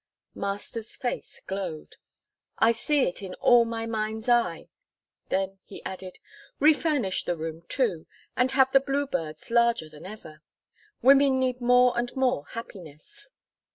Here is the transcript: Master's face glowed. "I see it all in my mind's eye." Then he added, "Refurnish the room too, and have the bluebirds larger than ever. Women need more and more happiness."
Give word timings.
Master's 0.33 0.95
face 0.95 1.41
glowed. 1.45 1.97
"I 2.57 2.71
see 2.71 3.01
it 3.07 3.21
all 3.39 3.61
in 3.61 3.69
my 3.69 3.85
mind's 3.85 4.27
eye." 4.27 4.69
Then 5.29 5.59
he 5.63 5.83
added, 5.85 6.17
"Refurnish 6.59 7.23
the 7.25 7.37
room 7.37 7.61
too, 7.69 8.07
and 8.35 8.51
have 8.53 8.71
the 8.71 8.79
bluebirds 8.79 9.51
larger 9.51 9.89
than 9.89 10.07
ever. 10.07 10.41
Women 11.03 11.37
need 11.37 11.61
more 11.61 11.95
and 11.95 12.11
more 12.15 12.47
happiness." 12.47 13.29